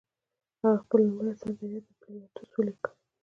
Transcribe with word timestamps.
هغه 0.59 0.71
خپل 0.83 0.99
لومړی 1.07 1.31
اثر 1.33 1.49
دریا 1.59 1.79
د 1.85 1.89
پیلاتوس 2.01 2.49
ولیکه. 2.53 2.91